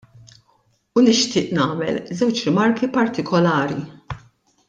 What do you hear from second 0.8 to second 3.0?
U nixtieq nagħmel żewġ rimarki